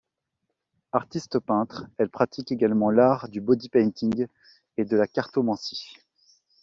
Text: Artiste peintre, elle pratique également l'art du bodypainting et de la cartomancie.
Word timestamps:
Artiste 0.93 1.37
peintre, 1.37 1.85
elle 1.99 2.09
pratique 2.09 2.51
également 2.51 2.89
l'art 2.89 3.29
du 3.29 3.39
bodypainting 3.39 4.25
et 4.77 4.83
de 4.83 4.97
la 4.97 5.05
cartomancie. 5.05 5.95